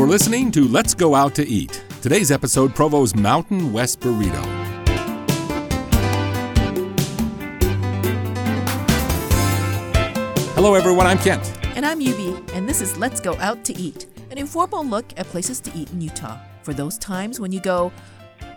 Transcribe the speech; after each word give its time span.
You're 0.00 0.08
listening 0.08 0.50
to 0.52 0.66
Let's 0.66 0.94
Go 0.94 1.14
Out 1.14 1.34
to 1.34 1.46
Eat. 1.46 1.84
Today's 2.00 2.30
episode 2.30 2.74
Provo's 2.74 3.14
Mountain 3.14 3.70
West 3.70 4.00
Burrito. 4.00 4.42
Hello, 10.54 10.72
everyone. 10.72 11.06
I'm 11.06 11.18
Kent. 11.18 11.54
And 11.76 11.84
I'm 11.84 12.00
Yubi, 12.00 12.50
and 12.54 12.66
this 12.66 12.80
is 12.80 12.96
Let's 12.96 13.20
Go 13.20 13.36
Out 13.40 13.62
to 13.64 13.76
Eat, 13.76 14.06
an 14.30 14.38
informal 14.38 14.86
look 14.86 15.04
at 15.18 15.26
places 15.26 15.60
to 15.60 15.72
eat 15.76 15.92
in 15.92 16.00
Utah 16.00 16.38
for 16.62 16.72
those 16.72 16.96
times 16.96 17.38
when 17.38 17.52
you 17.52 17.60
go, 17.60 17.92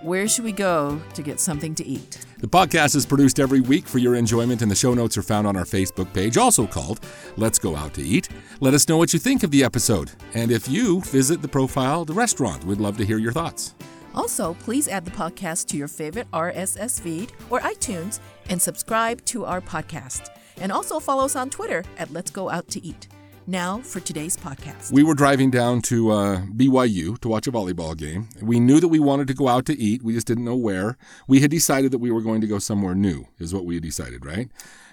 Where 0.04 0.28
should 0.28 0.44
we 0.44 0.52
go 0.52 1.02
to 1.14 1.22
get 1.22 1.40
something 1.40 1.74
to 1.76 1.88
eat? 1.88 2.26
The 2.40 2.48
podcast 2.48 2.94
is 2.94 3.06
produced 3.06 3.40
every 3.40 3.62
week 3.62 3.88
for 3.88 4.00
your 4.00 4.16
enjoyment, 4.16 4.62
and 4.62 4.70
the 4.70 4.76
show 4.76 4.94
notes 4.94 5.18
are 5.18 5.22
found 5.22 5.48
on 5.48 5.56
our 5.56 5.64
Facebook 5.64 6.12
page, 6.14 6.36
also 6.36 6.68
called 6.68 7.00
Let's 7.38 7.58
Go 7.58 7.74
Out 7.78 7.94
to 7.94 8.02
Eat. 8.02 8.28
Let 8.60 8.74
us 8.74 8.90
know 8.90 8.98
what 8.98 9.14
you 9.14 9.20
think 9.20 9.44
of 9.44 9.52
the 9.52 9.64
episode, 9.64 10.12
and 10.34 10.52
if 10.52 10.68
you 10.68 11.00
visit 11.04 11.42
the 11.42 11.48
profile, 11.48 12.04
the 12.04 12.14
restaurant, 12.14 12.66
we'd 12.66 12.82
love 12.82 12.98
to 12.98 13.06
hear 13.06 13.18
your 13.18 13.32
thoughts. 13.32 13.76
Also, 14.14 14.56
please 14.56 14.90
add 14.90 15.06
the 15.06 15.12
podcast 15.12 15.68
to 15.68 15.78
your 15.78 15.88
favorite 15.88 16.30
RSS 16.32 17.00
feed 17.00 17.32
or 17.50 17.62
iTunes 17.62 18.20
and 18.50 18.62
subscribe 18.62 19.24
to 19.24 19.46
our 19.46 19.62
podcast. 19.62 20.28
And 20.58 20.70
also 20.70 21.00
follow 21.00 21.24
us 21.24 21.38
on 21.38 21.50
Twitter 21.50 21.86
at 21.98 22.12
Let's 22.12 22.30
Go 22.30 22.50
Out 22.50 22.68
to 22.72 22.86
Eat. 22.86 23.08
Now 23.46 23.80
for 23.80 24.00
today's 24.00 24.38
podcast. 24.38 24.92
We 24.92 25.04
were 25.04 25.16
driving 25.16 25.52
down 25.52 25.82
to 25.84 26.12
uh, 26.12 26.42
BYU 26.44 27.20
to 27.20 27.28
watch 27.28 27.46
a 27.46 27.52
volleyball 27.52 27.98
game. 27.98 28.30
We 28.42 28.60
knew 28.60 28.80
that 28.80 28.88
we 28.88 29.00
wanted 29.00 29.28
to 29.28 29.34
go 29.34 29.50
out 29.50 29.66
to 29.66 29.78
eat. 29.78 30.02
We 30.02 30.14
just 30.14 30.28
didn't 30.28 30.46
know 30.46 30.56
where. 30.56 30.98
We 31.28 31.42
had 31.42 31.52
decided 31.52 31.92
that 31.92 31.98
we 31.98 32.12
were 32.12 32.22
going 32.22 32.40
to 32.42 32.48
go 32.48 32.60
somewhere 32.60 32.96
new, 32.96 33.26
is 33.40 33.54
what 33.54 33.66
we 33.66 33.76
had 33.76 33.84
decided, 33.84 34.26
right? 34.26 34.50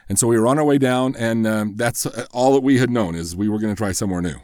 And 0.09 0.19
so 0.19 0.27
we 0.27 0.39
were 0.39 0.49
on 0.49 0.59
our 0.59 0.65
way 0.65 0.79
down, 0.79 1.15
and 1.17 1.47
um, 1.47 1.77
that's 1.77 2.07
uh, 2.07 2.27
all 2.33 2.53
that 2.55 2.63
we 2.63 2.79
had 2.79 2.91
known 2.91 3.15
is 3.15 3.37
we 3.37 3.49
were 3.49 3.61
going 3.61 3.73
to 3.73 3.79
try 3.79 3.93
somewhere 3.93 4.21
new. 4.21 4.37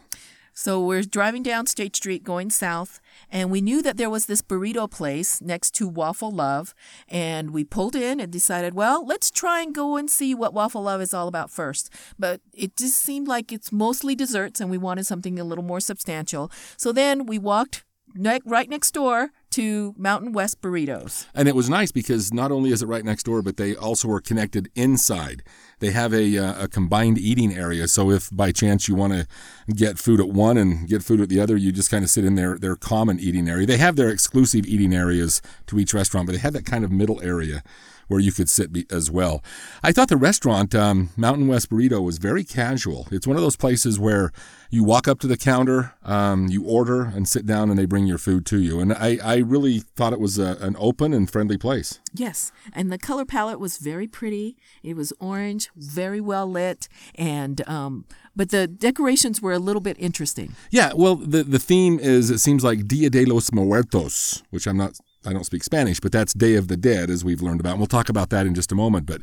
So 0.58 0.80
we're 0.80 1.02
driving 1.02 1.42
down 1.42 1.66
State 1.66 1.94
Street 1.94 2.24
going 2.24 2.48
south, 2.48 2.98
and 3.30 3.50
we 3.50 3.60
knew 3.60 3.82
that 3.82 3.98
there 3.98 4.08
was 4.08 4.24
this 4.24 4.40
burrito 4.40 4.90
place 4.90 5.42
next 5.42 5.72
to 5.72 5.86
Waffle 5.86 6.30
Love. 6.30 6.74
And 7.10 7.50
we 7.50 7.62
pulled 7.62 7.94
in 7.94 8.20
and 8.20 8.32
decided, 8.32 8.72
well, 8.72 9.04
let's 9.04 9.30
try 9.30 9.60
and 9.60 9.74
go 9.74 9.98
and 9.98 10.10
see 10.10 10.34
what 10.34 10.54
Waffle 10.54 10.84
Love 10.84 11.02
is 11.02 11.12
all 11.12 11.28
about 11.28 11.50
first. 11.50 11.92
But 12.18 12.40
it 12.54 12.74
just 12.74 12.96
seemed 12.96 13.28
like 13.28 13.52
it's 13.52 13.70
mostly 13.70 14.14
desserts, 14.14 14.58
and 14.58 14.70
we 14.70 14.78
wanted 14.78 15.06
something 15.06 15.38
a 15.38 15.44
little 15.44 15.62
more 15.62 15.78
substantial. 15.78 16.50
So 16.78 16.90
then 16.90 17.26
we 17.26 17.38
walked 17.38 17.84
right 18.16 18.70
next 18.70 18.92
door 18.92 19.32
to 19.56 19.94
Mountain 19.96 20.32
West 20.32 20.60
Burritos. 20.60 21.26
And 21.34 21.48
it 21.48 21.54
was 21.54 21.70
nice 21.70 21.90
because 21.90 22.30
not 22.30 22.52
only 22.52 22.70
is 22.72 22.82
it 22.82 22.86
right 22.86 23.04
next 23.04 23.22
door, 23.22 23.40
but 23.40 23.56
they 23.56 23.74
also 23.74 24.10
are 24.10 24.20
connected 24.20 24.70
inside. 24.74 25.42
They 25.78 25.92
have 25.92 26.12
a, 26.12 26.36
uh, 26.36 26.64
a 26.64 26.68
combined 26.68 27.16
eating 27.16 27.54
area. 27.54 27.88
So 27.88 28.10
if 28.10 28.28
by 28.30 28.52
chance 28.52 28.86
you 28.86 28.94
want 28.94 29.14
to 29.14 29.26
get 29.74 29.98
food 29.98 30.20
at 30.20 30.28
one 30.28 30.58
and 30.58 30.86
get 30.86 31.02
food 31.02 31.22
at 31.22 31.30
the 31.30 31.40
other, 31.40 31.56
you 31.56 31.72
just 31.72 31.90
kind 31.90 32.04
of 32.04 32.10
sit 32.10 32.22
in 32.22 32.34
their, 32.34 32.58
their 32.58 32.76
common 32.76 33.18
eating 33.18 33.48
area. 33.48 33.64
They 33.64 33.78
have 33.78 33.96
their 33.96 34.10
exclusive 34.10 34.66
eating 34.66 34.94
areas 34.94 35.40
to 35.68 35.78
each 35.78 35.94
restaurant, 35.94 36.26
but 36.26 36.32
they 36.32 36.38
have 36.38 36.52
that 36.52 36.66
kind 36.66 36.84
of 36.84 36.92
middle 36.92 37.22
area 37.22 37.62
where 38.08 38.20
you 38.20 38.32
could 38.32 38.48
sit 38.48 38.72
be, 38.72 38.86
as 38.90 39.10
well. 39.10 39.42
I 39.82 39.92
thought 39.92 40.08
the 40.08 40.16
restaurant, 40.16 40.74
um, 40.74 41.10
Mountain 41.16 41.48
West 41.48 41.70
Burrito, 41.70 42.02
was 42.02 42.18
very 42.18 42.44
casual. 42.44 43.06
It's 43.10 43.26
one 43.26 43.36
of 43.36 43.42
those 43.42 43.56
places 43.56 43.98
where 43.98 44.32
you 44.70 44.84
walk 44.84 45.06
up 45.08 45.20
to 45.20 45.26
the 45.26 45.36
counter, 45.36 45.94
um, 46.04 46.48
you 46.48 46.64
order, 46.64 47.02
and 47.02 47.28
sit 47.28 47.46
down, 47.46 47.70
and 47.70 47.78
they 47.78 47.86
bring 47.86 48.06
your 48.06 48.18
food 48.18 48.44
to 48.46 48.60
you. 48.60 48.80
And 48.80 48.92
I, 48.92 49.18
I 49.22 49.36
really 49.38 49.80
thought 49.80 50.12
it 50.12 50.20
was 50.20 50.38
a, 50.38 50.56
an 50.60 50.76
open 50.78 51.12
and 51.12 51.30
friendly 51.30 51.58
place. 51.58 52.00
Yes, 52.12 52.52
and 52.72 52.90
the 52.90 52.98
color 52.98 53.24
palette 53.24 53.60
was 53.60 53.78
very 53.78 54.06
pretty. 54.06 54.56
It 54.82 54.96
was 54.96 55.12
orange, 55.20 55.70
very 55.76 56.20
well 56.20 56.46
lit, 56.46 56.88
and 57.14 57.66
um, 57.68 58.04
but 58.34 58.50
the 58.50 58.66
decorations 58.66 59.40
were 59.40 59.52
a 59.52 59.58
little 59.58 59.80
bit 59.80 59.96
interesting. 59.98 60.54
Yeah, 60.70 60.92
well, 60.94 61.16
the 61.16 61.44
the 61.44 61.58
theme 61.58 61.98
is 61.98 62.30
it 62.30 62.38
seems 62.38 62.64
like 62.64 62.88
Dia 62.88 63.10
de 63.10 63.24
los 63.24 63.52
Muertos, 63.52 64.42
which 64.50 64.66
I'm 64.66 64.76
not 64.76 64.98
I 65.26 65.32
don't 65.32 65.44
speak 65.44 65.64
Spanish, 65.64 66.00
but 66.00 66.12
that's 66.12 66.32
Day 66.32 66.54
of 66.54 66.68
the 66.68 66.76
Dead, 66.76 67.10
as 67.10 67.24
we've 67.24 67.42
learned 67.42 67.60
about. 67.60 67.70
And 67.70 67.80
we'll 67.80 67.86
talk 67.86 68.08
about 68.08 68.30
that 68.30 68.46
in 68.46 68.54
just 68.54 68.72
a 68.72 68.74
moment. 68.74 69.06
But 69.06 69.22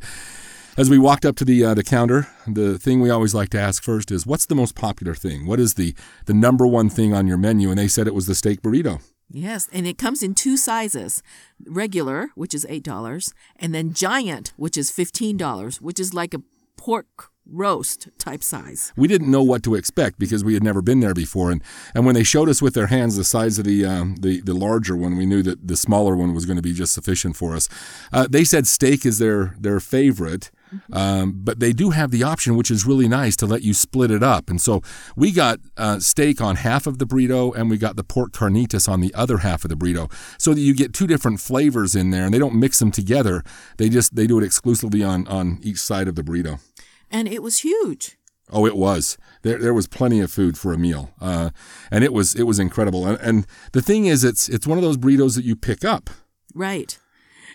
as 0.78 0.90
we 0.90 0.98
walked 0.98 1.26
up 1.26 1.36
to 1.38 1.46
the 1.46 1.64
uh, 1.64 1.74
the 1.74 1.84
counter, 1.84 2.28
the 2.48 2.78
thing 2.78 3.00
we 3.00 3.10
always 3.10 3.34
like 3.34 3.50
to 3.50 3.60
ask 3.60 3.82
first 3.82 4.12
is, 4.12 4.26
"What's 4.26 4.46
the 4.46 4.56
most 4.56 4.76
popular 4.76 5.16
thing? 5.16 5.46
What 5.46 5.60
is 5.60 5.76
the 5.76 5.96
the 6.26 6.34
number 6.34 6.68
one 6.68 6.90
thing 6.90 7.14
on 7.14 7.28
your 7.28 7.38
menu?" 7.38 7.70
And 7.70 7.80
they 7.80 7.88
said 7.88 8.08
it 8.08 8.14
was 8.14 8.28
the 8.28 8.36
steak 8.36 8.62
burrito. 8.62 9.02
Yes, 9.32 9.68
and 9.74 9.88
it 9.88 9.98
comes 9.98 10.22
in 10.22 10.36
two 10.36 10.58
sizes 10.58 11.24
regular, 11.66 12.30
which 12.36 12.54
is 12.54 12.68
$8, 12.70 13.34
and 13.56 13.74
then 13.74 13.94
giant, 13.94 14.54
which 14.58 14.78
is 14.78 14.92
$15, 14.92 15.82
which 15.82 16.00
is 16.00 16.14
like 16.14 16.36
a 16.36 16.44
pork 16.78 17.32
roast 17.46 18.10
type 18.18 18.44
size. 18.44 18.94
We 18.96 19.08
didn't 19.08 19.30
know 19.30 19.44
what 19.44 19.64
to 19.64 19.76
expect 19.76 20.20
because 20.20 20.44
we 20.44 20.54
had 20.54 20.64
never 20.64 20.82
been 20.82 21.00
there 21.00 21.14
before, 21.14 21.52
and, 21.52 21.62
and 21.94 22.06
when 22.06 22.16
they 22.16 22.24
showed 22.24 22.50
us 22.50 22.62
with 22.62 22.74
their 22.74 22.88
hands 22.88 23.18
the 23.18 23.24
size 23.24 23.60
of 23.60 23.66
the 23.66 23.86
um, 23.86 24.16
the 24.18 24.42
the 24.42 24.54
larger 24.54 24.96
one, 24.96 25.18
we 25.18 25.26
knew 25.26 25.44
that 25.44 25.68
the 25.68 25.78
smaller 25.78 26.16
one 26.16 26.34
was 26.34 26.46
going 26.46 26.58
to 26.58 26.64
be 26.64 26.74
just 26.74 26.94
sufficient 26.94 27.36
for 27.36 27.56
us. 27.56 27.70
Uh, 28.12 28.28
they 28.30 28.44
said 28.44 28.68
steak 28.68 29.06
is 29.06 29.20
their 29.20 29.56
their 29.60 29.80
favorite. 29.80 30.52
Um, 30.92 31.34
but 31.36 31.60
they 31.60 31.72
do 31.72 31.92
have 31.92 32.12
the 32.12 32.24
option, 32.24 32.56
which 32.56 32.72
is 32.72 32.86
really 32.86 33.08
nice, 33.08 33.36
to 33.38 33.46
let 33.46 33.62
you 33.62 33.74
split 33.74 34.12
it 34.12 34.24
up. 34.24 34.50
And 34.50 34.60
so 34.60 34.82
we 35.16 35.32
got 35.32 35.60
uh, 35.78 36.00
steak 36.00 36.42
on 36.42 36.56
half 36.58 36.88
of 36.88 36.98
the 36.98 37.06
burrito, 37.06 37.56
and 37.56 37.70
we 37.70 37.78
got 37.78 37.96
the 37.96 38.04
pork 38.04 38.32
carnitas 38.32 38.90
on 38.90 39.02
the 39.02 39.14
other 39.14 39.40
half 39.40 39.64
of 39.64 39.70
the 39.70 39.76
burrito, 39.76 40.12
so 40.40 40.54
that 40.54 40.62
you 40.62 40.74
get 40.74 40.94
two 40.94 41.08
different 41.08 41.40
flavors 41.40 41.96
in 41.96 42.10
there, 42.10 42.26
and 42.26 42.34
they 42.34 42.40
don't 42.40 42.56
mix 42.56 42.80
them 42.80 42.92
together. 42.92 43.44
They 43.78 43.90
just 43.90 44.16
they 44.16 44.28
do 44.28 44.40
it 44.40 44.44
exclusively 44.44 45.04
on 45.04 45.28
on 45.28 45.60
each 45.62 45.80
side 45.80 46.08
of 46.08 46.16
the 46.16 46.24
burrito. 46.24 46.60
And 47.14 47.28
it 47.30 47.42
was 47.42 47.60
huge. 47.60 48.18
Oh, 48.50 48.66
it 48.66 48.76
was. 48.76 49.18
There, 49.44 49.58
there 49.58 49.74
was 49.74 49.88
plenty 49.88 50.20
of 50.20 50.32
food 50.32 50.58
for 50.58 50.74
a 50.74 50.78
meal, 50.78 51.12
uh, 51.22 51.52
and 51.90 52.04
it 52.04 52.12
was 52.12 52.36
it 52.36 52.44
was 52.44 52.60
incredible. 52.60 53.06
And, 53.06 53.18
and 53.22 53.48
the 53.72 53.82
thing 53.82 54.06
is, 54.06 54.24
it's 54.24 54.50
it's 54.50 54.68
one 54.68 54.78
of 54.78 54.84
those 54.84 54.98
burritos 54.98 55.36
that 55.36 55.46
you 55.46 55.56
pick 55.56 55.86
up. 55.86 56.10
Right. 56.54 56.98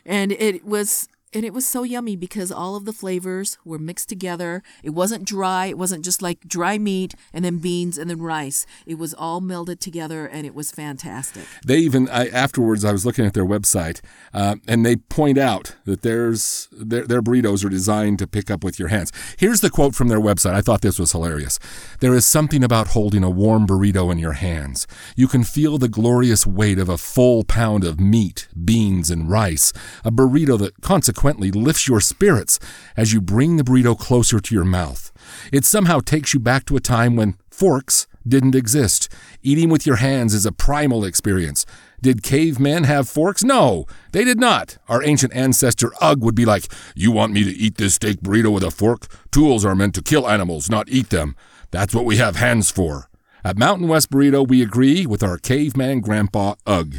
And 0.06 0.32
it 0.32 0.64
was 0.64 1.08
and 1.34 1.44
it 1.44 1.52
was 1.52 1.68
so 1.68 1.82
yummy 1.82 2.16
because 2.16 2.50
all 2.50 2.74
of 2.74 2.86
the 2.86 2.92
flavors 2.92 3.58
were 3.64 3.78
mixed 3.78 4.08
together. 4.08 4.62
It 4.82 4.90
wasn't 4.90 5.24
dry. 5.24 5.66
It 5.66 5.76
wasn't 5.76 6.04
just 6.04 6.22
like 6.22 6.40
dry 6.48 6.78
meat 6.78 7.14
and 7.34 7.44
then 7.44 7.58
beans 7.58 7.98
and 7.98 8.08
then 8.08 8.22
rice. 8.22 8.64
It 8.86 8.94
was 8.94 9.12
all 9.12 9.42
melded 9.42 9.78
together 9.78 10.26
and 10.26 10.46
it 10.46 10.54
was 10.54 10.70
fantastic. 10.70 11.44
They 11.66 11.78
even 11.78 12.08
I, 12.08 12.28
afterwards, 12.28 12.84
I 12.84 12.92
was 12.92 13.04
looking 13.04 13.26
at 13.26 13.34
their 13.34 13.44
website, 13.44 14.00
uh, 14.32 14.56
and 14.66 14.86
they 14.86 14.96
point 14.96 15.36
out 15.36 15.76
that 15.84 16.02
there's 16.02 16.68
their, 16.72 17.06
their 17.06 17.22
burritos 17.22 17.64
are 17.64 17.68
designed 17.68 18.18
to 18.20 18.26
pick 18.26 18.50
up 18.50 18.64
with 18.64 18.78
your 18.78 18.88
hands. 18.88 19.12
Here's 19.38 19.60
the 19.60 19.70
quote 19.70 19.94
from 19.94 20.08
their 20.08 20.20
website. 20.20 20.54
I 20.54 20.62
thought 20.62 20.80
this 20.80 20.98
was 20.98 21.12
hilarious. 21.12 21.58
There 22.00 22.14
is 22.14 22.24
something 22.24 22.64
about 22.64 22.88
holding 22.88 23.22
a 23.22 23.30
warm 23.30 23.66
burrito 23.66 24.10
in 24.10 24.18
your 24.18 24.32
hands. 24.32 24.86
You 25.14 25.28
can 25.28 25.44
feel 25.44 25.76
the 25.76 25.88
glorious 25.88 26.46
weight 26.46 26.78
of 26.78 26.88
a 26.88 26.98
full 26.98 27.44
pound 27.44 27.84
of 27.84 28.00
meat, 28.00 28.48
beans, 28.64 29.10
and 29.10 29.30
rice. 29.30 29.72
A 30.04 30.10
burrito 30.10 30.58
that 30.58 30.80
consequently 30.80 31.17
lifts 31.24 31.88
your 31.88 32.00
spirits 32.00 32.58
as 32.96 33.12
you 33.12 33.20
bring 33.20 33.56
the 33.56 33.64
burrito 33.64 33.98
closer 33.98 34.40
to 34.40 34.54
your 34.54 34.64
mouth. 34.64 35.12
It 35.52 35.64
somehow 35.64 36.00
takes 36.00 36.32
you 36.34 36.40
back 36.40 36.64
to 36.66 36.76
a 36.76 36.80
time 36.80 37.16
when 37.16 37.36
forks 37.50 38.06
didn't 38.26 38.54
exist. 38.54 39.08
Eating 39.42 39.70
with 39.70 39.86
your 39.86 39.96
hands 39.96 40.34
is 40.34 40.46
a 40.46 40.52
primal 40.52 41.04
experience. 41.04 41.66
Did 42.00 42.22
cavemen 42.22 42.84
have 42.84 43.08
forks? 43.08 43.42
No, 43.42 43.86
they 44.12 44.22
did 44.22 44.38
not. 44.38 44.78
Our 44.88 45.02
ancient 45.02 45.34
ancestor 45.34 45.92
Ugg 46.00 46.20
would 46.20 46.36
be 46.36 46.44
like, 46.44 46.72
You 46.94 47.10
want 47.10 47.32
me 47.32 47.42
to 47.44 47.50
eat 47.50 47.76
this 47.76 47.94
steak 47.94 48.20
burrito 48.20 48.52
with 48.52 48.62
a 48.62 48.70
fork? 48.70 49.06
Tools 49.32 49.64
are 49.64 49.74
meant 49.74 49.94
to 49.96 50.02
kill 50.02 50.28
animals, 50.28 50.70
not 50.70 50.88
eat 50.88 51.10
them. 51.10 51.34
That's 51.70 51.94
what 51.94 52.04
we 52.04 52.16
have 52.18 52.36
hands 52.36 52.70
for. 52.70 53.08
At 53.44 53.58
Mountain 53.58 53.88
West 53.88 54.10
Burrito, 54.10 54.46
we 54.46 54.62
agree 54.62 55.06
with 55.06 55.22
our 55.22 55.38
caveman 55.38 56.00
grandpa 56.00 56.54
Ugg. 56.66 56.96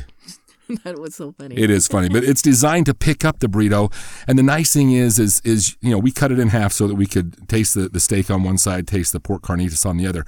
that 0.83 0.99
was 0.99 1.15
so 1.15 1.31
funny. 1.31 1.57
It 1.57 1.69
is 1.69 1.87
funny, 1.87 2.09
but 2.09 2.23
it's 2.23 2.41
designed 2.41 2.85
to 2.85 2.93
pick 2.93 3.25
up 3.25 3.39
the 3.39 3.47
burrito. 3.47 3.91
And 4.27 4.37
the 4.37 4.43
nice 4.43 4.71
thing 4.71 4.91
is, 4.91 5.17
is, 5.17 5.41
is 5.43 5.75
you 5.81 5.89
know, 5.89 5.97
we 5.97 6.11
cut 6.11 6.31
it 6.31 6.37
in 6.37 6.49
half 6.49 6.73
so 6.73 6.87
that 6.87 6.95
we 6.95 7.07
could 7.07 7.47
taste 7.49 7.73
the, 7.73 7.89
the 7.89 7.99
steak 7.99 8.29
on 8.29 8.43
one 8.43 8.57
side, 8.57 8.87
taste 8.87 9.11
the 9.11 9.19
pork 9.19 9.41
carnitas 9.41 9.85
on 9.85 9.97
the 9.97 10.05
other. 10.05 10.25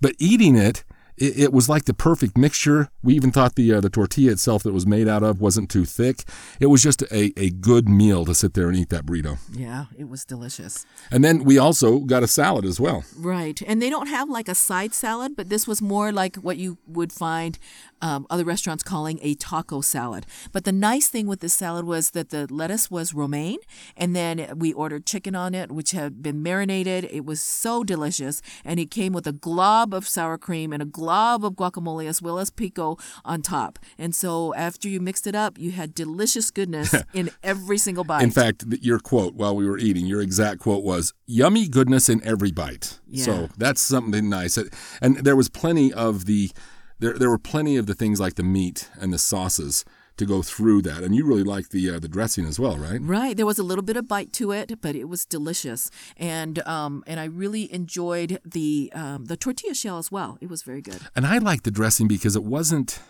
But 0.00 0.14
eating 0.18 0.56
it, 0.56 0.82
it, 1.16 1.38
it 1.38 1.52
was 1.52 1.68
like 1.68 1.84
the 1.84 1.94
perfect 1.94 2.36
mixture. 2.36 2.88
We 3.02 3.14
even 3.14 3.30
thought 3.30 3.54
the 3.54 3.74
uh, 3.74 3.80
the 3.80 3.90
tortilla 3.90 4.32
itself 4.32 4.62
that 4.62 4.70
it 4.70 4.72
was 4.72 4.86
made 4.86 5.08
out 5.08 5.22
of 5.22 5.40
wasn't 5.40 5.70
too 5.70 5.84
thick. 5.84 6.24
It 6.60 6.66
was 6.66 6.82
just 6.82 7.02
a, 7.02 7.32
a 7.38 7.50
good 7.50 7.88
meal 7.88 8.24
to 8.24 8.34
sit 8.34 8.54
there 8.54 8.68
and 8.68 8.76
eat 8.76 8.90
that 8.90 9.06
burrito. 9.06 9.38
Yeah, 9.52 9.86
it 9.96 10.08
was 10.08 10.24
delicious. 10.24 10.86
And 11.10 11.22
then 11.22 11.44
we 11.44 11.58
also 11.58 12.00
got 12.00 12.22
a 12.22 12.26
salad 12.26 12.64
as 12.64 12.80
well. 12.80 13.04
Right. 13.16 13.60
And 13.66 13.80
they 13.80 13.90
don't 13.90 14.08
have 14.08 14.28
like 14.28 14.48
a 14.48 14.54
side 14.54 14.94
salad, 14.94 15.36
but 15.36 15.48
this 15.48 15.66
was 15.66 15.80
more 15.80 16.12
like 16.12 16.36
what 16.36 16.56
you 16.56 16.78
would 16.86 17.12
find 17.12 17.58
um, 18.02 18.26
other 18.28 18.44
restaurants 18.44 18.82
calling 18.82 19.18
a 19.22 19.34
taco 19.34 19.80
salad. 19.80 20.26
But 20.52 20.64
the 20.64 20.72
nice 20.72 21.08
thing 21.08 21.26
with 21.26 21.40
this 21.40 21.54
salad 21.54 21.84
was 21.84 22.10
that 22.10 22.30
the 22.30 22.52
lettuce 22.52 22.90
was 22.90 23.14
romaine, 23.14 23.58
and 23.96 24.14
then 24.14 24.52
we 24.56 24.72
ordered 24.72 25.06
chicken 25.06 25.34
on 25.34 25.54
it, 25.54 25.70
which 25.70 25.92
had 25.92 26.22
been 26.22 26.42
marinated. 26.42 27.08
It 27.10 27.24
was 27.24 27.40
so 27.40 27.84
delicious, 27.84 28.42
and 28.64 28.78
it 28.78 28.90
came 28.90 29.12
with 29.12 29.26
a 29.26 29.32
glob 29.32 29.94
of 29.94 30.06
sour 30.06 30.36
cream 30.36 30.72
and 30.72 30.82
a 30.82 30.86
glob 30.86 31.03
of 31.10 31.54
guacamole 31.54 32.06
as 32.06 32.20
well 32.20 32.38
as 32.38 32.50
pico 32.50 32.96
on 33.24 33.42
top. 33.42 33.78
And 33.98 34.14
so 34.14 34.54
after 34.54 34.88
you 34.88 35.00
mixed 35.00 35.26
it 35.26 35.34
up, 35.34 35.58
you 35.58 35.72
had 35.72 35.94
delicious 35.94 36.50
goodness 36.50 36.94
in 37.14 37.30
every 37.42 37.78
single 37.78 38.04
bite. 38.04 38.22
In 38.22 38.30
fact, 38.30 38.64
your 38.80 38.98
quote 38.98 39.34
while 39.34 39.56
we 39.56 39.68
were 39.68 39.78
eating, 39.78 40.06
your 40.06 40.20
exact 40.20 40.60
quote 40.60 40.84
was 40.84 41.12
"yummy 41.26 41.68
goodness 41.68 42.08
in 42.08 42.24
every 42.24 42.52
bite." 42.52 42.98
Yeah. 43.08 43.24
So 43.24 43.48
that's 43.56 43.80
something 43.80 44.28
nice. 44.28 44.58
And 45.00 45.16
there 45.18 45.36
was 45.36 45.48
plenty 45.48 45.92
of 45.92 46.26
the 46.26 46.50
there 46.98 47.18
there 47.18 47.30
were 47.30 47.38
plenty 47.38 47.76
of 47.76 47.86
the 47.86 47.94
things 47.94 48.20
like 48.20 48.34
the 48.34 48.42
meat 48.42 48.88
and 49.00 49.12
the 49.12 49.18
sauces 49.18 49.84
to 50.16 50.26
go 50.26 50.42
through 50.42 50.82
that. 50.82 51.02
And 51.02 51.14
you 51.14 51.24
really 51.26 51.42
like 51.42 51.70
the 51.70 51.90
uh, 51.90 51.98
the 51.98 52.08
dressing 52.08 52.46
as 52.46 52.58
well, 52.58 52.76
right? 52.76 53.00
Right. 53.00 53.36
There 53.36 53.46
was 53.46 53.58
a 53.58 53.62
little 53.62 53.82
bit 53.82 53.96
of 53.96 54.08
bite 54.08 54.32
to 54.34 54.52
it, 54.52 54.80
but 54.80 54.94
it 54.94 55.08
was 55.08 55.24
delicious, 55.24 55.90
and 56.16 56.58
um, 56.66 57.04
and 57.06 57.20
I 57.20 57.24
really 57.24 57.72
enjoyed 57.72 58.38
the 58.44 58.92
um, 58.94 59.26
the 59.26 59.36
tortilla 59.36 59.74
shell 59.74 59.98
as 59.98 60.10
well. 60.10 60.38
It 60.40 60.48
was 60.48 60.62
very 60.62 60.82
good. 60.82 61.00
And 61.14 61.26
I 61.26 61.38
liked 61.38 61.64
the 61.64 61.70
dressing 61.70 62.08
because 62.08 62.36
it 62.36 62.44
wasn't 62.44 63.00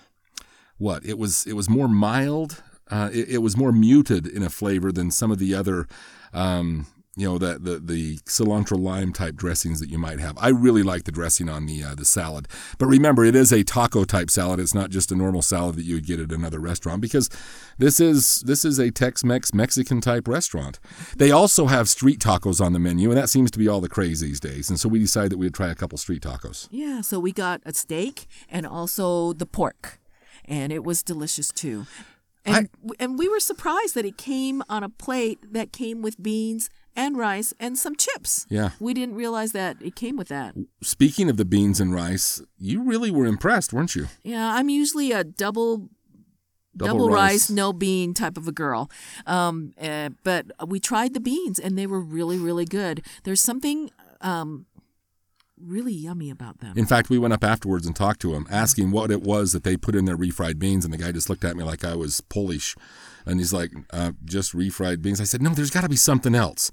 what 0.78 1.04
it 1.04 1.18
was. 1.18 1.46
It 1.46 1.54
was 1.54 1.68
more 1.68 1.88
mild. 1.88 2.62
Uh, 2.90 3.08
it, 3.14 3.30
it, 3.30 3.38
was 3.38 3.56
more 3.56 3.72
muted 3.72 4.26
in 4.26 4.42
a 4.42 4.50
flavor 4.50 4.92
than 4.92 5.10
some 5.10 5.30
of 5.30 5.38
the 5.38 5.54
other 5.54 5.88
um, 6.34 6.86
you 7.16 7.28
know 7.28 7.38
the, 7.38 7.58
the 7.58 7.78
the 7.78 8.16
cilantro 8.18 8.78
lime 8.78 9.12
type 9.12 9.36
dressings 9.36 9.78
that 9.80 9.88
you 9.88 9.98
might 9.98 10.18
have. 10.18 10.36
I 10.38 10.48
really 10.48 10.82
like 10.82 11.04
the 11.04 11.12
dressing 11.12 11.48
on 11.48 11.66
the 11.66 11.82
uh, 11.82 11.94
the 11.94 12.04
salad. 12.04 12.48
But 12.78 12.86
remember, 12.86 13.24
it 13.24 13.36
is 13.36 13.52
a 13.52 13.62
taco 13.62 14.04
type 14.04 14.30
salad. 14.30 14.58
It's 14.58 14.74
not 14.74 14.90
just 14.90 15.12
a 15.12 15.16
normal 15.16 15.42
salad 15.42 15.76
that 15.76 15.84
you 15.84 15.94
would 15.94 16.06
get 16.06 16.18
at 16.18 16.32
another 16.32 16.58
restaurant 16.58 17.00
because 17.00 17.30
this 17.78 18.00
is 18.00 18.40
this 18.40 18.64
is 18.64 18.78
a 18.78 18.90
Tex-Mex 18.90 19.54
Mexican 19.54 20.00
type 20.00 20.26
restaurant. 20.26 20.80
They 21.16 21.30
also 21.30 21.66
have 21.66 21.88
street 21.88 22.18
tacos 22.18 22.60
on 22.60 22.72
the 22.72 22.80
menu, 22.80 23.10
and 23.10 23.18
that 23.18 23.28
seems 23.28 23.50
to 23.52 23.58
be 23.58 23.68
all 23.68 23.80
the 23.80 23.88
craze 23.88 24.20
these 24.20 24.40
days. 24.40 24.68
And 24.68 24.80
so 24.80 24.88
we 24.88 24.98
decided 24.98 25.32
that 25.32 25.38
we'd 25.38 25.54
try 25.54 25.68
a 25.68 25.74
couple 25.74 25.98
street 25.98 26.22
tacos. 26.22 26.68
Yeah, 26.70 27.00
so 27.00 27.20
we 27.20 27.32
got 27.32 27.60
a 27.64 27.72
steak 27.74 28.26
and 28.48 28.66
also 28.66 29.32
the 29.32 29.46
pork, 29.46 30.00
and 30.44 30.72
it 30.72 30.82
was 30.82 31.02
delicious 31.02 31.50
too. 31.50 31.86
And, 32.46 32.68
I, 32.84 32.90
and 32.98 33.18
we 33.18 33.28
were 33.28 33.40
surprised 33.40 33.94
that 33.94 34.04
it 34.04 34.18
came 34.18 34.62
on 34.68 34.82
a 34.82 34.90
plate 34.90 35.38
that 35.52 35.72
came 35.72 36.02
with 36.02 36.22
beans 36.22 36.68
and 36.96 37.16
rice 37.16 37.52
and 37.58 37.78
some 37.78 37.96
chips. 37.96 38.46
Yeah. 38.48 38.70
We 38.80 38.94
didn't 38.94 39.14
realize 39.14 39.52
that 39.52 39.76
it 39.80 39.94
came 39.96 40.16
with 40.16 40.28
that. 40.28 40.54
Speaking 40.82 41.28
of 41.28 41.36
the 41.36 41.44
beans 41.44 41.80
and 41.80 41.94
rice, 41.94 42.42
you 42.58 42.82
really 42.82 43.10
were 43.10 43.26
impressed, 43.26 43.72
weren't 43.72 43.94
you? 43.94 44.08
Yeah, 44.22 44.54
I'm 44.54 44.68
usually 44.68 45.12
a 45.12 45.24
double 45.24 45.88
double, 46.76 46.92
double 46.92 47.10
rice. 47.10 47.32
rice. 47.32 47.50
no 47.50 47.72
bean 47.72 48.14
type 48.14 48.36
of 48.36 48.48
a 48.48 48.52
girl. 48.52 48.90
Um, 49.26 49.72
uh, 49.80 50.10
but 50.22 50.46
we 50.66 50.80
tried 50.80 51.14
the 51.14 51.20
beans 51.20 51.58
and 51.58 51.78
they 51.78 51.86
were 51.86 52.00
really, 52.00 52.38
really 52.38 52.64
good. 52.64 53.04
There's 53.24 53.42
something 53.42 53.90
um, 54.20 54.66
really 55.60 55.92
yummy 55.92 56.30
about 56.30 56.58
them. 56.58 56.76
In 56.76 56.86
fact, 56.86 57.10
we 57.10 57.18
went 57.18 57.34
up 57.34 57.44
afterwards 57.44 57.86
and 57.86 57.94
talked 57.94 58.20
to 58.20 58.34
him, 58.34 58.46
asking 58.50 58.90
what 58.90 59.10
it 59.10 59.22
was 59.22 59.52
that 59.52 59.64
they 59.64 59.76
put 59.76 59.94
in 59.94 60.04
their 60.04 60.16
refried 60.16 60.58
beans, 60.58 60.84
and 60.84 60.92
the 60.92 60.98
guy 60.98 61.12
just 61.12 61.28
looked 61.28 61.44
at 61.44 61.56
me 61.56 61.64
like 61.64 61.84
I 61.84 61.94
was 61.94 62.20
Polish, 62.20 62.74
and 63.26 63.38
he's 63.38 63.52
like, 63.52 63.72
uh, 63.92 64.12
"Just 64.24 64.52
refried 64.52 65.02
beans." 65.02 65.20
I 65.20 65.24
said, 65.24 65.42
"No, 65.42 65.50
there's 65.50 65.70
got 65.70 65.82
to 65.82 65.88
be 65.88 65.96
something 65.96 66.34
else." 66.34 66.70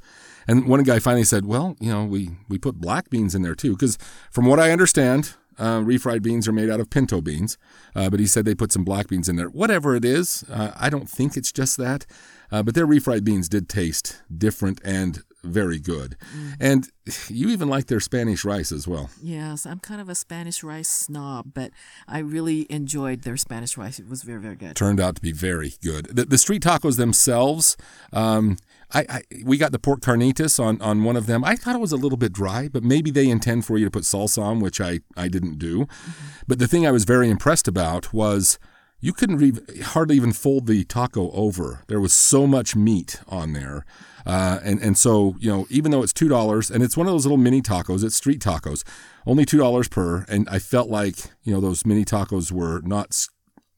And 0.48 0.68
one 0.68 0.84
guy 0.84 1.00
finally 1.00 1.24
said, 1.24 1.46
"Well, 1.46 1.76
you 1.80 1.92
know, 1.92 2.06
we 2.06 2.32
we 2.50 2.58
put 2.58 2.76
black 2.82 3.10
beans 3.10 3.36
in 3.36 3.42
there 3.42 3.56
too, 3.56 3.72
because 3.72 3.98
from 4.32 4.46
what 4.46 4.60
I 4.60 4.72
understand." 4.72 5.36
Uh, 5.60 5.82
refried 5.82 6.24
beans 6.24 6.48
are 6.48 6.54
made 6.54 6.72
out 6.72 6.80
of 6.80 6.90
pinto 6.90 7.22
beans, 7.22 7.56
uh, 7.94 8.10
but 8.10 8.20
he 8.20 8.26
said 8.26 8.46
they 8.46 8.56
put 8.56 8.72
some 8.72 8.86
black 8.86 9.08
beans 9.10 9.30
in 9.30 9.36
there. 9.36 9.50
Whatever 9.50 9.96
it 9.96 10.04
is, 10.04 10.44
uh, 10.50 10.72
I 10.76 10.90
don't 10.90 11.08
think 11.08 11.38
it's 11.38 11.52
just 11.52 11.78
that. 11.78 12.08
Uh, 12.52 12.64
but 12.64 12.74
their 12.74 12.88
refried 12.88 13.24
beans 13.24 13.48
did 13.48 13.70
taste 13.70 14.24
different 14.36 14.82
and 14.84 15.22
very 15.44 15.80
good. 15.80 16.18
Mm. 16.36 16.54
And 16.60 16.90
you 17.28 17.50
even 17.50 17.68
like 17.68 17.88
their 17.88 18.00
Spanish 18.00 18.46
rice 18.46 18.72
as 18.72 18.88
well. 18.88 19.10
Yes, 19.22 19.66
I'm 19.66 19.80
kind 19.80 20.00
of 20.00 20.10
a 20.10 20.16
Spanish 20.16 20.64
rice 20.64 20.88
snob, 20.88 21.54
but 21.54 21.72
I 22.08 22.20
really 22.20 22.68
enjoyed 22.70 23.22
their 23.22 23.38
Spanish 23.38 23.78
rice. 23.78 24.00
It 24.00 24.08
was 24.08 24.24
very, 24.24 24.40
very 24.40 24.56
good. 24.56 24.76
Turned 24.76 25.00
out 25.00 25.16
to 25.16 25.22
be 25.22 25.32
very 25.32 25.74
good. 25.84 26.16
The, 26.16 26.26
the 26.26 26.38
street 26.38 26.62
tacos 26.62 26.98
themselves, 26.98 27.76
um, 28.14 28.58
I, 28.94 29.06
I, 29.10 29.22
we 29.44 29.58
got 29.58 29.72
the 29.72 29.80
pork 29.80 30.02
carnitas 30.02 30.60
on, 30.60 30.82
on 30.82 31.04
one 31.04 31.16
of 31.16 31.26
them. 31.26 31.44
I 31.44 31.56
thought 31.56 31.76
it 31.76 31.82
was 31.82 31.92
a 31.92 31.98
little 31.98 32.18
bit 32.18 32.34
dry, 32.34 32.68
but 32.68 32.84
maybe 32.84 33.10
they 33.10 33.30
intend 33.30 33.66
for 33.66 33.78
you 33.78 33.86
to 33.86 33.92
put 33.92 34.04
salsa 34.04 34.42
on, 34.44 34.60
which 34.60 34.80
I, 34.80 35.00
I 35.16 35.28
didn't 35.28 35.58
do. 35.58 35.86
Mm-hmm. 35.86 36.28
But 36.48 36.60
the 36.60 36.68
thing 36.68 36.86
I 36.86 36.92
was 36.92 37.06
very 37.06 37.30
impressed 37.30 37.68
about 37.68 38.14
was 38.14 38.60
you 39.02 39.14
couldn't 39.14 39.38
re- 39.38 39.82
hardly 39.82 40.16
even 40.16 40.32
fold 40.32 40.68
the 40.68 40.84
taco 40.84 41.32
over. 41.32 41.82
There 41.88 42.00
was 42.00 42.14
so 42.14 42.48
much 42.48 42.76
meat 42.76 43.20
on 43.28 43.54
there. 43.54 43.86
Uh, 44.26 44.60
and, 44.64 44.80
and 44.80 44.98
so, 44.98 45.36
you 45.40 45.50
know, 45.50 45.66
even 45.70 45.92
though 45.92 46.04
it's 46.04 46.14
$2 46.14 46.72
and 46.72 46.84
it's 46.84 46.96
one 46.96 47.08
of 47.08 47.14
those 47.14 47.26
little 47.26 47.38
mini 47.38 47.62
tacos, 47.62 48.04
it's 48.04 48.16
street 48.16 48.40
tacos, 48.40 48.84
only 49.26 49.46
$2 49.46 49.90
per. 49.90 50.26
And 50.30 50.48
I 50.48 50.60
felt 50.60 50.90
like, 50.90 51.32
you 51.44 51.52
know, 51.52 51.60
those 51.60 51.86
mini 51.86 52.06
tacos 52.06 52.52
were 52.52 52.82
not 52.82 53.28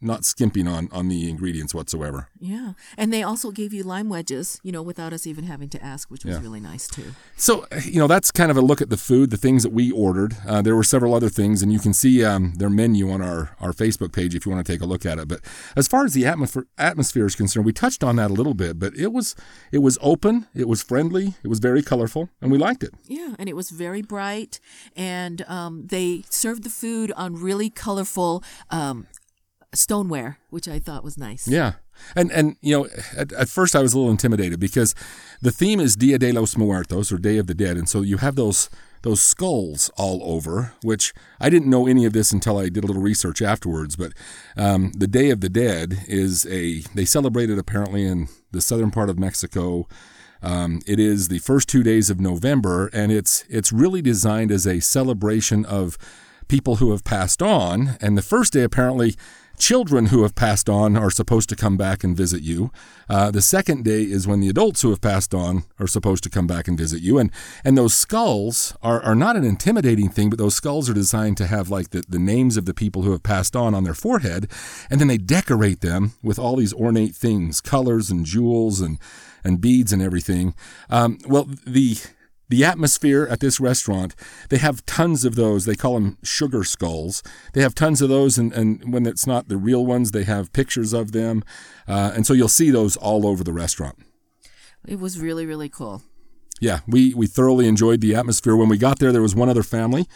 not 0.04 0.26
skimping 0.26 0.68
on 0.68 0.90
on 0.92 1.08
the 1.08 1.30
ingredients 1.30 1.74
whatsoever. 1.74 2.30
Yeah, 2.40 2.74
and 2.98 3.12
they 3.12 3.24
also 3.24 3.52
gave 3.52 3.74
you 3.74 3.84
lime 3.84 4.10
wedges, 4.10 4.60
you 4.64 4.72
know, 4.72 4.82
without 4.82 5.14
us 5.14 5.26
even 5.26 5.46
having 5.46 5.70
to 5.70 5.84
ask, 5.84 6.12
which 6.12 6.26
was 6.26 6.36
yeah. 6.36 6.42
really 6.42 6.60
nice 6.60 6.88
too. 6.88 7.14
So 7.36 7.66
you 7.86 8.00
know, 8.00 8.08
that's 8.08 8.32
kind 8.32 8.52
of 8.52 8.58
a 8.58 8.62
look 8.62 8.82
at 8.82 8.90
the 8.90 8.98
food, 8.98 9.30
the 9.30 9.38
things 9.38 9.64
that 9.64 9.72
we 9.72 9.92
ordered. 9.92 10.36
Uh, 10.48 10.62
there 10.62 10.76
were 10.76 10.84
several 10.84 11.14
other 11.14 11.30
things, 11.30 11.62
and 11.62 11.72
you 11.72 11.80
can 11.80 11.94
see 11.94 12.24
um, 12.24 12.54
their 12.56 12.70
menu 12.70 13.12
on 13.12 13.22
our 13.22 13.56
our 13.60 13.72
Facebook 13.72 14.14
page 14.14 14.36
if 14.36 14.46
you 14.46 14.52
want 14.52 14.66
to 14.66 14.72
take 14.72 14.82
a 14.82 14.86
look 14.86 15.06
at 15.06 15.18
it. 15.18 15.28
But 15.28 15.42
as 15.76 15.88
far 15.88 16.06
as 16.06 16.14
the 16.14 16.26
atmosphere 16.26 16.68
atmosphere 16.78 17.26
is 17.26 17.36
concerned, 17.36 17.66
we 17.66 17.74
touched 17.74 18.04
on 18.04 18.16
that 18.18 18.32
a 18.32 18.34
little 18.34 18.54
bit, 18.54 18.80
but 18.80 18.96
it 18.96 19.12
was 19.12 19.36
it 19.72 19.80
was 19.80 19.98
open, 20.02 20.48
it 20.54 20.68
was 20.68 20.84
friendly, 20.84 21.36
it 21.44 21.48
was 21.48 21.60
very 21.60 21.82
colorful, 21.82 22.30
and 22.42 22.52
we 22.52 22.58
liked 22.58 22.84
it. 22.84 22.94
Yeah, 23.08 23.36
and 23.40 23.50
it 23.50 23.56
was 23.56 23.70
very 23.70 24.02
bright, 24.02 24.60
and 24.96 25.44
um, 25.48 25.88
they 25.88 26.24
served 26.30 26.64
the 26.64 26.70
food 26.70 27.12
on 27.14 27.36
really 27.36 27.70
colorful. 27.70 28.44
Um, 28.70 29.08
stoneware, 29.74 30.38
which 30.50 30.68
I 30.68 30.80
thought 30.80 31.04
was 31.04 31.18
nice. 31.18 31.48
Yeah. 31.48 31.74
And 32.16 32.32
and 32.32 32.56
you 32.62 32.78
know, 32.78 32.88
at, 33.16 33.32
at, 33.34 33.50
first 33.50 33.76
I 33.76 33.82
was 33.82 33.94
a 33.94 33.98
little 33.98 34.12
intimidated 34.12 34.60
because 34.60 34.96
the 35.42 35.52
theme 35.52 35.80
is 35.80 35.96
Dia 35.96 36.18
de 36.18 36.32
los 36.32 36.58
Muertos 36.58 37.12
or 37.12 37.18
Day 37.18 37.38
of 37.38 37.48
the 37.48 37.54
Dead, 37.54 37.78
and 37.78 37.88
so 37.88 38.02
you 38.02 38.18
have 38.18 38.36
those 38.36 38.70
those 39.04 39.22
skulls 39.22 39.92
all 39.96 40.22
over, 40.24 40.74
which 40.82 41.14
I 41.40 41.50
didn't 41.50 41.70
know 41.70 41.88
any 41.88 42.06
of 42.06 42.14
this 42.14 42.32
until 42.32 42.58
I 42.58 42.70
did 42.70 42.84
a 42.84 42.88
little 42.88 43.02
research 43.02 43.42
afterwards. 43.42 43.96
But 43.96 44.14
um, 44.58 44.92
the 44.94 45.08
Day 45.08 45.30
of 45.30 45.42
the 45.42 45.50
Dead 45.50 46.00
is 46.08 46.46
a 46.48 46.80
they 46.96 47.06
celebrate 47.06 47.50
it 47.50 47.60
apparently 47.60 48.06
in 48.06 48.28
the 48.52 48.62
southern 48.62 48.92
part 48.92 49.10
of 49.10 49.20
Mexico. 49.20 49.88
Um, 50.42 50.82
it 50.86 51.00
is 51.00 51.30
the 51.30 51.40
first 51.40 51.70
two 51.70 51.84
days 51.84 52.10
of 52.10 52.20
November, 52.20 52.90
and 52.92 53.12
it's 53.12 53.46
it's 53.50 53.72
really 53.72 54.02
designed 54.02 54.52
as 54.52 54.66
a 54.66 54.80
celebration 54.80 55.64
of 55.66 55.98
people 56.48 56.78
who 56.78 56.92
have 56.92 57.04
passed 57.04 57.42
on. 57.42 57.98
And 58.02 58.18
the 58.18 58.22
first 58.22 58.54
day 58.54 58.64
apparently 58.64 59.16
children 59.64 60.08
who 60.08 60.24
have 60.24 60.36
passed 60.36 60.70
on 60.70 60.98
are 60.98 61.10
supposed 61.10 61.48
to 61.48 61.56
come 61.56 61.78
back 61.78 62.04
and 62.04 62.18
visit 62.18 62.42
you. 62.42 62.70
Uh, 63.10 63.32
the 63.32 63.42
second 63.42 63.86
day 63.86 64.02
is 64.02 64.28
when 64.28 64.42
the 64.42 64.50
adults 64.50 64.82
who 64.82 64.90
have 64.90 65.00
passed 65.00 65.34
on 65.34 65.64
are 65.80 65.88
supposed 65.88 66.22
to 66.22 66.30
come 66.30 66.46
back 66.46 66.68
and 66.68 66.78
visit 66.78 67.02
you. 67.02 67.18
And 67.18 67.32
and 67.64 67.78
those 67.78 67.94
skulls 67.94 68.76
are, 68.82 69.02
are 69.02 69.16
not 69.16 69.38
an 69.38 69.46
intimidating 69.46 70.10
thing, 70.10 70.30
but 70.30 70.38
those 70.38 70.54
skulls 70.54 70.90
are 70.90 70.94
designed 70.94 71.38
to 71.38 71.48
have 71.48 71.70
like 71.70 71.92
the, 71.92 72.04
the 72.10 72.20
names 72.20 72.58
of 72.58 72.66
the 72.66 72.74
people 72.74 73.04
who 73.04 73.12
have 73.12 73.24
passed 73.24 73.56
on 73.56 73.74
on 73.74 73.86
their 73.86 73.94
forehead. 73.94 74.52
And 74.90 75.00
then 75.00 75.08
they 75.08 75.18
decorate 75.18 75.80
them 75.80 76.12
with 76.22 76.38
all 76.38 76.58
these 76.58 76.74
ornate 76.74 77.16
things, 77.16 77.62
colors 77.62 78.12
and 78.12 78.26
jewels 78.26 78.82
and, 78.82 79.00
and 79.46 79.62
beads 79.62 79.94
and 79.94 80.02
everything. 80.02 80.56
Um, 80.90 81.20
well, 81.26 81.48
the 81.66 81.96
the 82.50 82.64
atmosphere 82.64 83.28
at 83.30 83.40
this 83.40 83.60
restaurant, 83.60 84.16
they 84.50 84.58
have 84.58 84.86
tons 84.86 85.26
of 85.26 85.36
those. 85.36 85.66
They 85.66 85.76
call 85.76 85.96
them 85.96 86.18
sugar 86.24 86.64
skulls. 86.64 87.24
They 87.54 87.62
have 87.62 87.74
tons 87.74 88.02
of 88.02 88.10
those, 88.10 88.38
and, 88.38 88.54
and 88.54 88.94
when 88.94 89.06
it's 89.06 89.26
not 89.26 89.48
the 89.48 89.58
real 89.58 89.86
ones, 89.86 90.12
they 90.12 90.24
have 90.24 90.54
pictures 90.54 90.94
of 90.94 91.12
them. 91.12 91.44
Uh, 91.88 92.12
and 92.16 92.28
so 92.28 92.34
you'll 92.34 92.50
see 92.50 92.70
those 92.70 92.96
all 92.98 93.26
over 93.26 93.44
the 93.44 93.54
restaurant. 93.54 93.98
It 94.86 95.00
was 95.00 95.20
really, 95.20 95.46
really 95.46 95.70
cool. 95.70 96.02
Yeah, 96.60 96.80
we, 96.88 97.14
we 97.14 97.28
thoroughly 97.28 97.68
enjoyed 97.68 98.02
the 98.02 98.16
atmosphere. 98.16 98.56
When 98.56 98.70
we 98.70 98.78
got 98.78 99.00
there, 99.00 99.12
there 99.12 99.22
was 99.22 99.36
one 99.36 99.50
other 99.50 99.64
family 99.64 100.08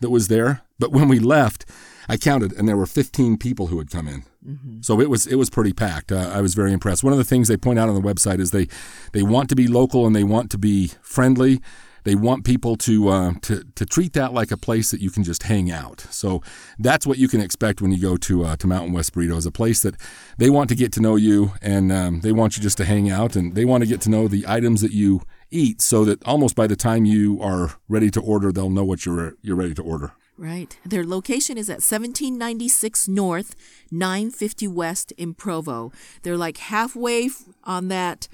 that 0.00 0.10
was 0.10 0.28
there. 0.28 0.62
But 0.78 0.92
when 0.92 1.08
we 1.08 1.18
left, 1.18 1.64
I 2.08 2.16
counted, 2.16 2.52
and 2.52 2.68
there 2.68 2.76
were 2.76 2.86
15 2.86 3.38
people 3.38 3.68
who 3.68 3.78
had 3.78 3.90
come 3.90 4.06
in. 4.06 4.24
Mm-hmm. 4.46 4.80
So 4.82 5.00
it 5.00 5.10
was 5.10 5.26
it 5.26 5.36
was 5.36 5.50
pretty 5.50 5.72
packed. 5.72 6.12
Uh, 6.12 6.30
I 6.32 6.40
was 6.40 6.54
very 6.54 6.72
impressed. 6.72 7.02
One 7.02 7.12
of 7.12 7.18
the 7.18 7.24
things 7.24 7.48
they 7.48 7.56
point 7.56 7.78
out 7.78 7.88
on 7.88 7.94
the 7.94 8.00
website 8.00 8.38
is 8.38 8.52
they 8.52 8.68
they 9.12 9.22
want 9.22 9.48
to 9.48 9.56
be 9.56 9.66
local 9.66 10.06
and 10.06 10.14
they 10.14 10.24
want 10.24 10.50
to 10.52 10.58
be 10.58 10.92
friendly 11.02 11.60
they 12.06 12.14
want 12.14 12.44
people 12.44 12.76
to, 12.76 13.08
uh, 13.08 13.32
to, 13.42 13.64
to 13.74 13.84
treat 13.84 14.12
that 14.12 14.32
like 14.32 14.52
a 14.52 14.56
place 14.56 14.92
that 14.92 15.00
you 15.00 15.10
can 15.10 15.24
just 15.24 15.42
hang 15.42 15.72
out. 15.72 16.06
So 16.10 16.40
that's 16.78 17.04
what 17.04 17.18
you 17.18 17.26
can 17.26 17.40
expect 17.40 17.82
when 17.82 17.90
you 17.90 18.00
go 18.00 18.16
to, 18.16 18.44
uh, 18.44 18.56
to 18.58 18.66
Mountain 18.68 18.92
West 18.92 19.12
Burrito 19.12 19.32
Burritos, 19.32 19.46
a 19.46 19.50
place 19.50 19.82
that 19.82 19.96
they 20.38 20.48
want 20.48 20.68
to 20.68 20.76
get 20.76 20.92
to 20.92 21.00
know 21.00 21.16
you 21.16 21.54
and 21.60 21.90
um, 21.90 22.20
they 22.20 22.30
want 22.30 22.56
you 22.56 22.62
just 22.62 22.76
to 22.76 22.84
hang 22.84 23.10
out 23.10 23.34
and 23.34 23.56
they 23.56 23.64
want 23.64 23.82
to 23.82 23.88
get 23.88 24.00
to 24.02 24.08
know 24.08 24.28
the 24.28 24.44
items 24.46 24.82
that 24.82 24.92
you 24.92 25.22
eat 25.56 25.80
so 25.80 26.04
that 26.04 26.22
almost 26.24 26.54
by 26.54 26.66
the 26.66 26.76
time 26.76 27.04
you 27.04 27.40
are 27.40 27.76
ready 27.88 28.10
to 28.10 28.20
order, 28.20 28.52
they'll 28.52 28.70
know 28.70 28.84
what 28.84 29.06
you're, 29.06 29.34
you're 29.42 29.56
ready 29.56 29.74
to 29.74 29.82
order. 29.82 30.12
Right. 30.38 30.78
Their 30.84 31.04
location 31.04 31.56
is 31.56 31.70
at 31.70 31.80
1796 31.80 33.08
North, 33.08 33.56
950 33.90 34.68
West 34.68 35.12
in 35.12 35.32
Provo. 35.32 35.92
They're 36.22 36.36
like 36.36 36.58
halfway 36.58 37.30
on 37.64 37.88
that 37.88 38.28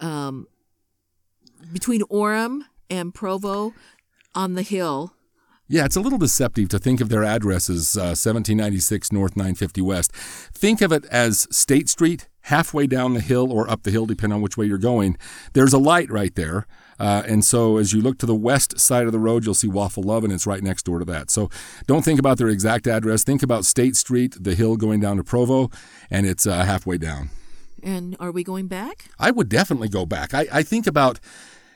um, 0.00 0.46
between 1.72 2.02
Orem 2.02 2.62
and 2.88 3.14
Provo 3.14 3.74
on 4.34 4.54
the 4.54 4.62
hill. 4.62 5.14
Yeah, 5.68 5.84
it's 5.84 5.96
a 5.96 6.00
little 6.00 6.18
deceptive 6.18 6.68
to 6.70 6.78
think 6.78 7.00
of 7.00 7.08
their 7.08 7.24
address 7.24 7.70
as 7.70 7.96
uh, 7.96 8.12
1796 8.16 9.12
North 9.12 9.36
950 9.36 9.80
West. 9.80 10.12
Think 10.12 10.82
of 10.82 10.92
it 10.92 11.04
as 11.06 11.46
State 11.50 11.88
Street, 11.88 12.28
halfway 12.42 12.86
down 12.86 13.14
the 13.14 13.20
hill 13.20 13.52
or 13.52 13.68
up 13.70 13.82
the 13.82 13.90
hill, 13.90 14.06
depending 14.06 14.36
on 14.36 14.42
which 14.42 14.56
way 14.56 14.66
you're 14.66 14.78
going. 14.78 15.16
There's 15.52 15.72
a 15.72 15.78
light 15.78 16.10
right 16.10 16.34
there. 16.34 16.66
Uh, 16.98 17.22
and 17.26 17.44
so 17.44 17.78
as 17.78 17.92
you 17.92 18.00
look 18.00 18.18
to 18.18 18.26
the 18.26 18.34
west 18.34 18.78
side 18.78 19.06
of 19.06 19.12
the 19.12 19.18
road, 19.18 19.44
you'll 19.44 19.54
see 19.54 19.68
Waffle 19.68 20.04
Love, 20.04 20.24
and 20.24 20.32
it's 20.32 20.46
right 20.46 20.62
next 20.62 20.84
door 20.84 20.98
to 20.98 21.04
that. 21.06 21.30
So 21.30 21.50
don't 21.86 22.04
think 22.04 22.20
about 22.20 22.38
their 22.38 22.48
exact 22.48 22.86
address. 22.86 23.24
Think 23.24 23.42
about 23.42 23.64
State 23.64 23.96
Street, 23.96 24.36
the 24.38 24.54
hill 24.54 24.76
going 24.76 25.00
down 25.00 25.16
to 25.16 25.24
Provo, 25.24 25.70
and 26.10 26.26
it's 26.26 26.46
uh, 26.46 26.64
halfway 26.64 26.98
down. 26.98 27.30
And 27.82 28.16
are 28.20 28.30
we 28.30 28.44
going 28.44 28.68
back? 28.68 29.06
I 29.18 29.32
would 29.32 29.48
definitely 29.48 29.88
go 29.88 30.06
back. 30.06 30.32
I, 30.34 30.46
I 30.52 30.62
think 30.62 30.86
about 30.86 31.18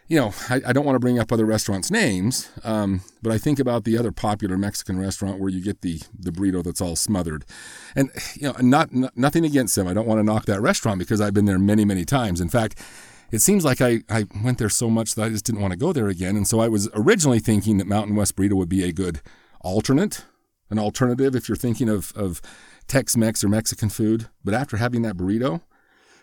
you 0.08 0.18
know, 0.18 0.32
I, 0.48 0.60
I, 0.66 0.72
don't 0.72 0.84
want 0.84 0.94
to 0.94 1.00
bring 1.00 1.18
up 1.18 1.32
other 1.32 1.44
restaurants' 1.44 1.90
names, 1.90 2.48
um, 2.62 3.00
but 3.22 3.32
I 3.32 3.38
think 3.38 3.58
about 3.58 3.84
the 3.84 3.98
other 3.98 4.12
popular 4.12 4.56
Mexican 4.56 4.98
restaurant 4.98 5.40
where 5.40 5.48
you 5.48 5.60
get 5.60 5.80
the 5.80 6.00
the 6.16 6.30
burrito 6.30 6.62
that's 6.62 6.80
all 6.80 6.96
smothered, 6.96 7.44
and 7.96 8.10
you 8.34 8.48
know, 8.48 8.54
not, 8.60 8.94
not 8.94 9.16
nothing 9.16 9.44
against 9.44 9.74
them. 9.74 9.88
I 9.88 9.94
don't 9.94 10.06
want 10.06 10.18
to 10.20 10.24
knock 10.24 10.44
that 10.46 10.60
restaurant 10.60 10.98
because 10.98 11.20
I've 11.20 11.34
been 11.34 11.44
there 11.44 11.58
many 11.58 11.84
many 11.84 12.04
times. 12.04 12.40
In 12.40 12.48
fact, 12.48 12.78
it 13.32 13.40
seems 13.40 13.64
like 13.64 13.80
I, 13.80 14.02
I 14.08 14.26
went 14.44 14.58
there 14.58 14.68
so 14.68 14.88
much 14.88 15.14
that 15.14 15.24
I 15.24 15.28
just 15.28 15.44
didn't 15.44 15.60
want 15.60 15.72
to 15.72 15.78
go 15.78 15.92
there 15.92 16.08
again. 16.08 16.36
And 16.36 16.46
so 16.46 16.60
I 16.60 16.68
was 16.68 16.88
originally 16.94 17.40
thinking 17.40 17.78
that 17.78 17.86
Mountain 17.86 18.14
West 18.14 18.36
Burrito 18.36 18.54
would 18.54 18.68
be 18.68 18.84
a 18.84 18.92
good 18.92 19.20
alternate, 19.60 20.24
an 20.70 20.78
alternative 20.78 21.34
if 21.34 21.48
you're 21.48 21.56
thinking 21.56 21.88
of 21.88 22.12
of 22.14 22.40
Tex 22.86 23.16
Mex 23.16 23.42
or 23.42 23.48
Mexican 23.48 23.88
food. 23.88 24.28
But 24.44 24.54
after 24.54 24.76
having 24.76 25.02
that 25.02 25.16
burrito 25.16 25.62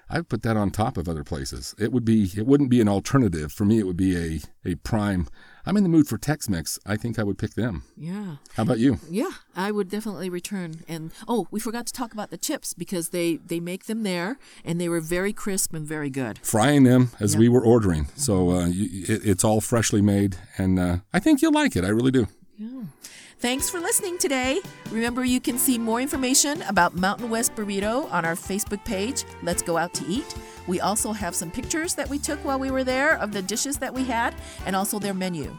I 0.10 0.17
would 0.17 0.29
put 0.29 0.43
that 0.43 0.57
on 0.57 0.69
top 0.69 0.98
of 0.98 1.07
other 1.07 1.24
places. 1.24 1.74
It 1.79 1.91
would 1.91 2.05
be 2.05 2.31
it 2.36 2.45
wouldn't 2.45 2.69
be 2.69 2.81
an 2.81 2.88
alternative 2.88 3.51
for 3.51 3.65
me. 3.65 3.79
It 3.79 3.88
would 3.88 3.98
be 3.98 4.15
a 4.17 4.39
a 4.65 4.75
prime. 4.75 5.27
I'm 5.65 5.77
in 5.77 5.83
the 5.83 5.89
mood 5.89 6.07
for 6.07 6.17
Tex-Mex. 6.17 6.77
I 6.86 6.98
think 6.98 7.17
I 7.17 7.24
would 7.24 7.38
pick 7.38 7.53
them. 7.53 7.83
Yeah. 7.95 8.36
How 8.55 8.63
about 8.63 8.79
you? 8.79 9.00
Yeah, 9.10 9.29
I 9.55 9.72
would 9.72 9.89
definitely 9.89 10.29
return. 10.29 10.81
And 10.89 11.12
oh, 11.25 11.48
we 11.51 11.60
forgot 11.62 11.88
to 11.88 11.93
talk 11.93 12.12
about 12.12 12.31
the 12.31 12.38
chips 12.38 12.74
because 12.74 13.10
they 13.10 13.38
they 13.38 13.60
make 13.60 13.86
them 13.86 14.03
there 14.03 14.38
and 14.65 14.79
they 14.79 14.89
were 14.89 15.01
very 15.01 15.33
crisp 15.33 15.74
and 15.74 15.88
very 15.88 16.10
good. 16.10 16.39
Frying 16.43 16.83
them 16.83 17.12
as 17.19 17.33
yeah. 17.33 17.39
we 17.39 17.50
were 17.50 17.63
ordering, 17.65 18.07
so 18.15 18.51
uh, 18.51 18.67
you, 18.67 19.05
it, 19.07 19.25
it's 19.25 19.43
all 19.43 19.62
freshly 19.62 20.01
made, 20.01 20.38
and 20.57 20.79
uh, 20.79 20.98
I 21.13 21.19
think 21.19 21.41
you'll 21.41 21.53
like 21.53 21.75
it. 21.75 21.86
I 21.86 21.89
really 21.89 22.12
do. 22.12 22.27
Yeah. 22.57 22.83
Thanks 23.39 23.69
for 23.69 23.79
listening 23.79 24.17
today. 24.17 24.61
Remember, 24.89 25.25
you 25.25 25.41
can 25.41 25.57
see 25.57 25.77
more 25.77 25.99
information 25.99 26.61
about 26.63 26.95
Mountain 26.95 27.29
West 27.29 27.55
Burrito 27.55 28.09
on 28.11 28.23
our 28.23 28.35
Facebook 28.35 28.83
page, 28.85 29.25
Let's 29.41 29.61
Go 29.61 29.77
Out 29.77 29.93
to 29.95 30.05
Eat. 30.07 30.35
We 30.65 30.79
also 30.79 31.11
have 31.11 31.35
some 31.35 31.51
pictures 31.51 31.93
that 31.95 32.07
we 32.07 32.19
took 32.19 32.39
while 32.45 32.57
we 32.57 32.71
were 32.71 32.85
there 32.85 33.17
of 33.17 33.33
the 33.33 33.41
dishes 33.41 33.77
that 33.77 33.93
we 33.93 34.05
had 34.05 34.33
and 34.65 34.75
also 34.75 34.97
their 34.97 35.13
menu. 35.13 35.53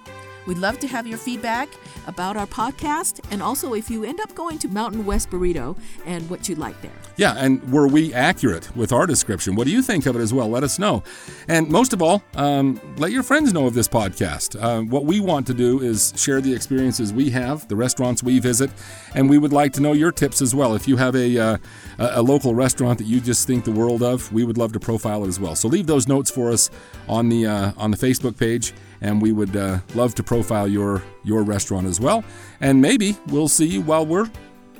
We'd 0.46 0.58
love 0.58 0.78
to 0.80 0.86
have 0.86 1.06
your 1.06 1.18
feedback 1.18 1.68
about 2.06 2.36
our 2.36 2.46
podcast 2.46 3.20
and 3.30 3.42
also 3.42 3.74
if 3.74 3.90
you 3.90 4.04
end 4.04 4.20
up 4.20 4.34
going 4.34 4.58
to 4.58 4.68
Mountain 4.68 5.06
West 5.06 5.30
Burrito 5.30 5.76
and 6.04 6.28
what 6.28 6.48
you 6.48 6.54
like 6.54 6.80
there. 6.82 6.92
Yeah, 7.16 7.34
and 7.38 7.62
were 7.72 7.86
we 7.86 8.12
accurate 8.12 8.74
with 8.76 8.92
our 8.92 9.06
description? 9.06 9.54
What 9.54 9.66
do 9.66 9.72
you 9.72 9.82
think 9.82 10.06
of 10.06 10.16
it 10.16 10.20
as 10.20 10.34
well? 10.34 10.48
Let 10.48 10.64
us 10.64 10.78
know. 10.78 11.02
And 11.48 11.68
most 11.68 11.92
of 11.92 12.02
all, 12.02 12.22
um, 12.34 12.80
let 12.96 13.12
your 13.12 13.22
friends 13.22 13.52
know 13.52 13.66
of 13.66 13.74
this 13.74 13.88
podcast. 13.88 14.60
Uh, 14.60 14.82
what 14.82 15.04
we 15.04 15.20
want 15.20 15.46
to 15.46 15.54
do 15.54 15.80
is 15.80 16.12
share 16.16 16.40
the 16.40 16.52
experiences 16.52 17.12
we 17.12 17.30
have, 17.30 17.66
the 17.68 17.76
restaurants 17.76 18.22
we 18.22 18.38
visit, 18.38 18.70
and 19.14 19.30
we 19.30 19.38
would 19.38 19.52
like 19.52 19.72
to 19.74 19.80
know 19.80 19.92
your 19.92 20.12
tips 20.12 20.42
as 20.42 20.54
well. 20.54 20.74
If 20.74 20.88
you 20.88 20.96
have 20.96 21.14
a, 21.14 21.38
uh, 21.38 21.58
a 21.98 22.22
local 22.22 22.54
restaurant 22.54 22.98
that 22.98 23.06
you 23.06 23.20
just 23.20 23.46
think 23.46 23.64
the 23.64 23.72
world 23.72 24.02
of, 24.02 24.32
we 24.32 24.44
would 24.44 24.58
love 24.58 24.72
to 24.72 24.80
profile 24.80 25.24
it 25.24 25.28
as 25.28 25.38
well. 25.38 25.54
So 25.54 25.68
leave 25.68 25.86
those 25.86 26.08
notes 26.08 26.30
for 26.30 26.50
us 26.50 26.70
on 27.08 27.28
the 27.28 27.46
uh, 27.46 27.72
on 27.76 27.90
the 27.90 27.96
Facebook 27.96 28.36
page 28.38 28.72
and 29.04 29.20
we 29.20 29.32
would 29.32 29.54
uh, 29.54 29.78
love 29.94 30.14
to 30.14 30.22
profile 30.22 30.66
your 30.66 31.02
your 31.22 31.42
restaurant 31.42 31.86
as 31.86 32.00
well. 32.00 32.24
And 32.60 32.80
maybe 32.80 33.16
we'll 33.28 33.48
see 33.48 33.66
you 33.66 33.82
while 33.82 34.04
we're 34.04 34.30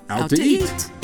out, 0.08 0.22
out 0.22 0.30
to, 0.30 0.42
eat. 0.42 0.62
eat. 0.62 1.03